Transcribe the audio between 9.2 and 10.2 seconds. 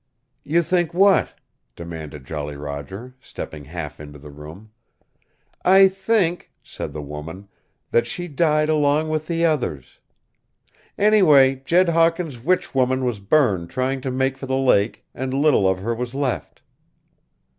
the others.